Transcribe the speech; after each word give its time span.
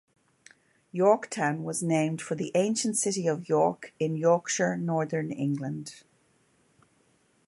Yorktown 0.91 1.63
was 1.63 1.83
named 1.83 2.23
for 2.23 2.33
the 2.33 2.51
ancient 2.55 2.97
city 2.97 3.27
of 3.27 3.47
York 3.47 3.93
in 3.99 4.15
Yorkshire, 4.15 4.75
Northern 4.75 5.29
England. 5.31 6.01